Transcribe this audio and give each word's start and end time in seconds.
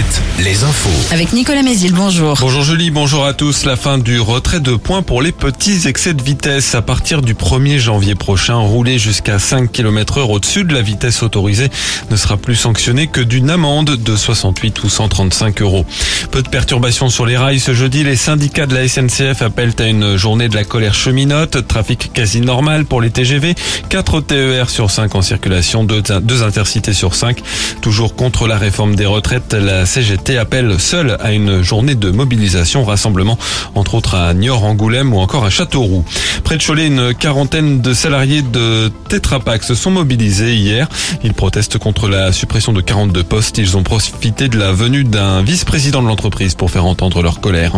7, 0.00 0.22
les 0.44 0.64
infos. 0.64 1.12
Avec 1.12 1.32
Nicolas 1.34 1.62
Mézil, 1.62 1.92
bonjour. 1.92 2.34
Bonjour 2.40 2.62
Julie, 2.62 2.90
bonjour 2.90 3.26
à 3.26 3.34
tous. 3.34 3.66
La 3.66 3.76
fin 3.76 3.98
du 3.98 4.18
retrait 4.18 4.60
de 4.60 4.74
points 4.76 5.02
pour 5.02 5.20
les 5.20 5.32
petits 5.32 5.86
excès 5.86 6.14
de 6.14 6.22
vitesse. 6.22 6.74
À 6.74 6.80
partir 6.80 7.20
du 7.20 7.34
1er 7.34 7.78
janvier 7.78 8.14
prochain, 8.14 8.56
rouler 8.56 8.98
jusqu'à 8.98 9.38
5 9.38 9.70
km 9.70 10.18
heure 10.18 10.30
au-dessus 10.30 10.64
de 10.64 10.72
la 10.72 10.80
vitesse 10.80 11.22
autorisée 11.22 11.68
ne 12.10 12.16
sera 12.16 12.38
plus 12.38 12.56
sanctionné 12.56 13.08
que 13.08 13.20
d'une 13.20 13.50
amende 13.50 13.96
de 13.96 14.16
68 14.16 14.82
ou 14.84 14.88
135 14.88 15.60
euros. 15.60 15.84
Peu 16.30 16.42
de 16.42 16.48
perturbations 16.48 17.10
sur 17.10 17.26
les 17.26 17.36
rails 17.36 17.60
ce 17.60 17.74
jeudi. 17.74 18.02
Les 18.02 18.16
syndicats 18.16 18.66
de 18.66 18.74
la 18.74 18.88
SNCF 18.88 19.42
appellent 19.42 19.74
à 19.78 19.84
une 19.84 20.16
journée 20.16 20.48
de 20.48 20.54
la 20.54 20.64
colère 20.64 20.94
cheminote. 20.94 21.66
Trafic 21.68 22.10
quasi 22.14 22.40
normal 22.40 22.86
pour 22.86 23.02
les 23.02 23.10
TGV. 23.10 23.54
4 23.90 24.20
TER 24.22 24.70
sur 24.70 24.90
5 24.90 25.14
en 25.14 25.22
circulation, 25.22 25.84
2, 25.84 26.42
intercités 26.42 26.94
sur 26.94 27.14
5. 27.14 27.42
Toujours 27.82 28.14
contre 28.14 28.46
la 28.46 28.56
réforme 28.56 28.96
des 28.96 29.06
retraites, 29.06 29.52
la 29.52 29.84
CGT 29.90 30.38
appelle 30.38 30.78
seule 30.78 31.16
à 31.18 31.32
une 31.32 31.62
journée 31.62 31.96
de 31.96 32.12
mobilisation, 32.12 32.84
rassemblement 32.84 33.36
entre 33.74 33.96
autres 33.96 34.14
à 34.14 34.32
Niort, 34.34 34.62
Angoulême 34.62 35.12
ou 35.12 35.18
encore 35.18 35.44
à 35.44 35.50
Châteauroux. 35.50 36.04
Près 36.44 36.56
de 36.56 36.62
Cholet, 36.62 36.86
une 36.86 37.12
quarantaine 37.12 37.80
de 37.80 37.92
salariés 37.92 38.42
de 38.42 38.92
Tetra 39.08 39.40
Pak 39.40 39.64
se 39.64 39.74
sont 39.74 39.90
mobilisés 39.90 40.54
hier. 40.54 40.88
Ils 41.24 41.34
protestent 41.34 41.78
contre 41.78 42.08
la 42.08 42.30
suppression 42.30 42.72
de 42.72 42.80
42 42.80 43.24
postes. 43.24 43.58
Ils 43.58 43.76
ont 43.76 43.82
profité 43.82 44.46
de 44.46 44.56
la 44.58 44.70
venue 44.70 45.02
d'un 45.02 45.42
vice-président 45.42 46.02
de 46.02 46.06
l'entreprise 46.06 46.54
pour 46.54 46.70
faire 46.70 46.86
entendre 46.86 47.20
leur 47.20 47.40
colère. 47.40 47.72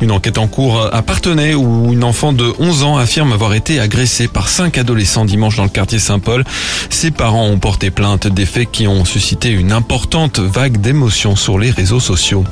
Une 0.00 0.10
enquête 0.10 0.38
en 0.38 0.48
cours 0.48 0.92
à 0.92 1.02
Partenay 1.02 1.54
où 1.54 1.92
une 1.92 2.02
enfant 2.02 2.32
de 2.32 2.52
11 2.58 2.82
ans 2.82 2.96
affirme 2.96 3.32
avoir 3.32 3.54
été 3.54 3.78
agressée 3.78 4.26
par 4.26 4.48
cinq 4.48 4.78
adolescents 4.78 5.24
dimanche 5.24 5.54
dans 5.54 5.62
le 5.62 5.68
quartier 5.68 6.00
Saint-Paul. 6.00 6.42
Ses 6.90 7.12
parents 7.12 7.46
ont 7.46 7.58
porté 7.58 7.92
plainte 7.92 8.26
des 8.26 8.46
faits 8.46 8.72
qui 8.72 8.88
ont 8.88 9.04
suscité 9.04 9.50
une 9.50 9.70
importante 9.70 10.40
vague 10.40 10.80
d'émotions 10.80 11.36
les 11.58 11.70
réseaux 11.70 12.00
sociaux. 12.00 12.44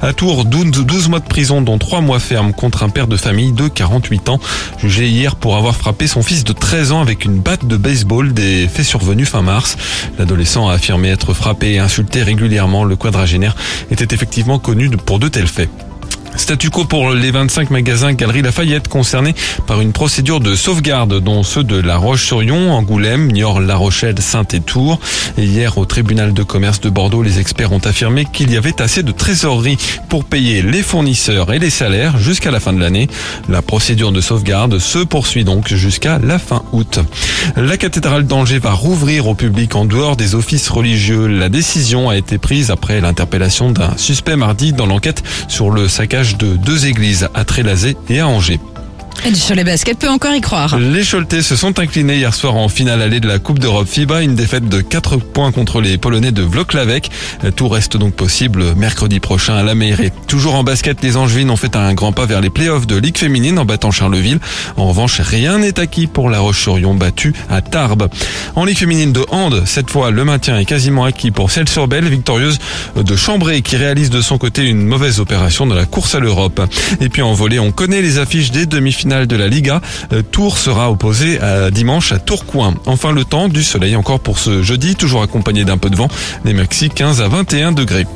À 0.00 0.12
Tours, 0.12 0.44
12 0.44 1.08
mois 1.08 1.18
de 1.18 1.26
prison 1.26 1.60
dont 1.60 1.78
3 1.78 2.00
mois 2.00 2.20
ferme 2.20 2.52
contre 2.52 2.82
un 2.82 2.88
père 2.88 3.08
de 3.08 3.16
famille 3.16 3.52
de 3.52 3.68
48 3.68 4.28
ans, 4.28 4.40
jugé 4.78 5.08
hier 5.08 5.36
pour 5.36 5.56
avoir 5.56 5.74
frappé 5.76 6.06
son 6.06 6.22
fils 6.22 6.44
de 6.44 6.52
13 6.52 6.92
ans 6.92 7.00
avec 7.00 7.24
une 7.24 7.40
batte 7.40 7.66
de 7.66 7.76
baseball 7.76 8.32
des 8.32 8.68
faits 8.68 8.86
survenus 8.86 9.28
fin 9.28 9.42
mars. 9.42 9.76
L'adolescent 10.18 10.68
a 10.68 10.74
affirmé 10.74 11.08
être 11.08 11.34
frappé 11.34 11.72
et 11.72 11.78
insulté 11.78 12.22
régulièrement. 12.22 12.84
Le 12.84 12.96
quadragénaire 12.96 13.56
était 13.90 14.14
effectivement 14.14 14.58
connu 14.58 14.88
pour 14.90 15.18
de 15.18 15.28
tels 15.28 15.48
faits. 15.48 15.68
Statu 16.38 16.70
quo 16.70 16.84
pour 16.84 17.10
les 17.10 17.32
25 17.32 17.70
magasins 17.70 18.14
Galerie 18.14 18.42
Lafayette 18.42 18.88
concernés 18.88 19.34
par 19.66 19.80
une 19.80 19.92
procédure 19.92 20.40
de 20.40 20.54
sauvegarde, 20.54 21.20
dont 21.20 21.42
ceux 21.42 21.64
de 21.64 21.78
La 21.78 21.96
Roche-sur-Yon, 21.96 22.70
Angoulême, 22.72 23.30
Niort, 23.32 23.60
La 23.60 23.76
Rochelle, 23.76 24.18
Saint 24.20 24.46
et 24.52 24.60
Tours. 24.60 25.00
Et 25.36 25.44
hier, 25.44 25.76
au 25.76 25.84
tribunal 25.84 26.32
de 26.32 26.42
commerce 26.44 26.80
de 26.80 26.88
Bordeaux, 26.88 27.22
les 27.22 27.40
experts 27.40 27.72
ont 27.72 27.80
affirmé 27.80 28.24
qu'il 28.32 28.52
y 28.52 28.56
avait 28.56 28.80
assez 28.80 29.02
de 29.02 29.12
trésorerie 29.12 29.76
pour 30.08 30.24
payer 30.24 30.62
les 30.62 30.82
fournisseurs 30.82 31.52
et 31.52 31.58
les 31.58 31.70
salaires 31.70 32.18
jusqu'à 32.18 32.52
la 32.52 32.60
fin 32.60 32.72
de 32.72 32.80
l'année. 32.80 33.08
La 33.48 33.60
procédure 33.60 34.12
de 34.12 34.20
sauvegarde 34.20 34.78
se 34.78 35.00
poursuit 35.00 35.44
donc 35.44 35.68
jusqu'à 35.68 36.18
la 36.18 36.38
fin 36.38 36.57
La 37.56 37.76
cathédrale 37.76 38.26
d'Angers 38.26 38.58
va 38.58 38.72
rouvrir 38.72 39.26
au 39.26 39.34
public 39.34 39.74
en 39.74 39.84
dehors 39.84 40.16
des 40.16 40.34
offices 40.34 40.68
religieux. 40.68 41.26
La 41.26 41.48
décision 41.48 42.08
a 42.08 42.16
été 42.16 42.38
prise 42.38 42.70
après 42.70 43.00
l'interpellation 43.00 43.70
d'un 43.70 43.96
suspect 43.96 44.36
mardi 44.36 44.72
dans 44.72 44.86
l'enquête 44.86 45.22
sur 45.48 45.70
le 45.70 45.88
saccage 45.88 46.36
de 46.36 46.56
deux 46.56 46.86
églises 46.86 47.28
à 47.34 47.44
Trélazé 47.44 47.96
et 48.08 48.20
à 48.20 48.28
Angers. 48.28 48.60
Et 49.24 49.54
les 49.54 49.64
baskets 49.64 49.98
peut 49.98 50.08
encore 50.08 50.34
y 50.34 50.40
croire. 50.40 50.78
Les 50.78 51.02
Choletais 51.02 51.42
se 51.42 51.56
sont 51.56 51.78
inclinés 51.78 52.16
hier 52.16 52.34
soir 52.34 52.54
en 52.54 52.68
finale 52.68 53.02
allée 53.02 53.20
de 53.20 53.26
la 53.26 53.38
Coupe 53.38 53.58
d'Europe 53.58 53.88
FIBA, 53.88 54.22
une 54.22 54.34
défaite 54.34 54.68
de 54.68 54.80
4 54.80 55.16
points 55.16 55.52
contre 55.52 55.80
les 55.80 55.98
Polonais 55.98 56.32
de 56.32 56.42
Vloklavek. 56.42 57.10
Tout 57.56 57.68
reste 57.68 57.96
donc 57.96 58.14
possible 58.14 58.74
mercredi 58.76 59.20
prochain 59.20 59.56
à 59.56 59.62
la 59.62 59.74
mairie. 59.74 60.12
Toujours 60.28 60.54
en 60.54 60.64
basket, 60.64 61.02
les 61.02 61.16
Angevines 61.16 61.50
ont 61.50 61.56
fait 61.56 61.76
un 61.76 61.92
grand 61.94 62.12
pas 62.12 62.26
vers 62.26 62.40
les 62.40 62.50
playoffs 62.50 62.86
de 62.86 62.96
Ligue 62.96 63.18
féminine 63.18 63.58
en 63.58 63.64
battant 63.64 63.90
Charleville. 63.90 64.38
En 64.76 64.88
revanche, 64.88 65.20
rien 65.20 65.58
n'est 65.58 65.80
acquis 65.80 66.06
pour 66.06 66.30
la 66.30 66.38
Roche-sur-Yon 66.38 66.94
battue 66.94 67.34
à 67.50 67.60
Tarbes. 67.60 68.08
En 68.54 68.64
Ligue 68.64 68.78
féminine 68.78 69.12
de 69.12 69.24
hand, 69.30 69.62
cette 69.66 69.90
fois 69.90 70.10
le 70.10 70.24
maintien 70.24 70.58
est 70.58 70.64
quasiment 70.64 71.04
acquis 71.04 71.32
pour 71.32 71.50
celle 71.50 71.68
sur 71.68 71.88
Belle, 71.88 72.08
victorieuse 72.08 72.58
de 72.96 73.16
Chambray 73.16 73.62
qui 73.62 73.76
réalise 73.76 74.10
de 74.10 74.22
son 74.22 74.38
côté 74.38 74.64
une 74.64 74.84
mauvaise 74.84 75.20
opération 75.20 75.66
dans 75.66 75.74
la 75.74 75.86
course 75.86 76.14
à 76.14 76.20
l'Europe. 76.20 76.60
Et 77.00 77.08
puis 77.08 77.22
en 77.22 77.32
volée, 77.32 77.58
on 77.58 77.72
connaît 77.72 78.00
les 78.00 78.18
affiches 78.18 78.52
des 78.52 78.66
demi-finales 78.66 79.07
de 79.08 79.36
la 79.36 79.48
Liga. 79.48 79.80
Euh, 80.12 80.22
Tours 80.22 80.58
sera 80.58 80.90
opposé 80.90 81.40
à 81.40 81.70
dimanche 81.70 82.12
à 82.12 82.18
Tourcoing. 82.18 82.74
Enfin 82.86 83.12
le 83.12 83.24
temps, 83.24 83.48
du 83.48 83.64
soleil 83.64 83.96
encore 83.96 84.20
pour 84.20 84.38
ce 84.38 84.62
jeudi, 84.62 84.94
toujours 84.96 85.22
accompagné 85.22 85.64
d'un 85.64 85.78
peu 85.78 85.90
de 85.90 85.96
vent. 85.96 86.08
Les 86.44 86.52
maxi 86.52 86.90
15 86.90 87.22
à 87.22 87.28
21 87.28 87.72
degrés. 87.72 88.06